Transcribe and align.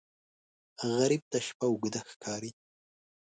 غریب 0.95 1.23
ته 1.31 1.39
شپه 1.47 1.65
اوږده 1.69 2.01
ښکاري 2.13 2.51